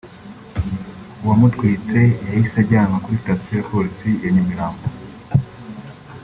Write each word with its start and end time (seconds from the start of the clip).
uwamutwitse 1.23 1.99
yahise 2.25 2.55
ajyanwa 2.63 2.97
kuri 3.03 3.19
sitasiyo 3.21 3.55
ya 3.57 3.67
Polisi 3.71 4.09
ya 4.23 4.29
Nyamirambo 4.33 4.83